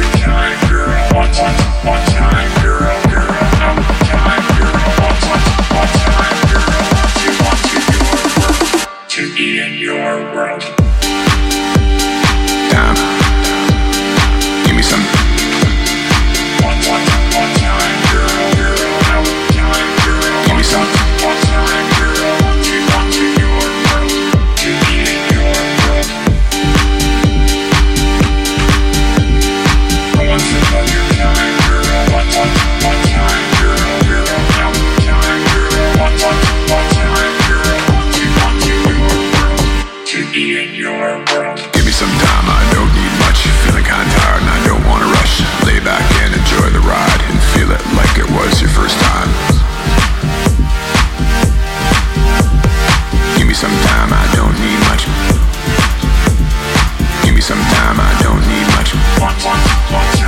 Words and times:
One 0.00 0.12
time, 0.12 1.14
one 1.14 1.32
time, 1.32 1.84
time. 2.06 2.59
time. 57.80 58.00
I 58.00 58.12
don't 58.22 58.42
need 58.50 58.66
much. 58.76 60.19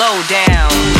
slow 0.00 0.22
down. 0.28 0.99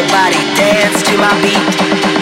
Nobody 0.00 0.38
dance 0.54 1.02
to 1.02 1.18
my 1.18 1.42
beat. 1.42 2.19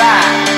back. 0.00 0.49